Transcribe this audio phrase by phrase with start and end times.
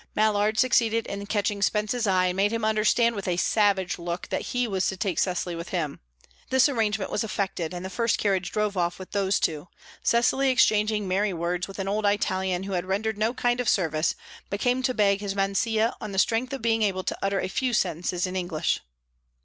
[0.15, 4.41] Mallard succeeded in catching Spence's eye, and made him understand with a savage look that
[4.49, 5.99] he was to take Cecily with him.
[6.49, 9.67] This arrangement was effected, and the first carriage drove off with those two,
[10.01, 14.15] Cecily exchanging merry words with an old Italian who had rendered no kind of service,
[14.49, 17.47] but came to beg his mancia on the strength of being able to utter a
[17.47, 18.79] few sentences in English.